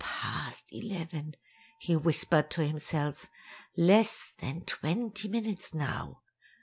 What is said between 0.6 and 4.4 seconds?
eleven," he whispered to himself. "Less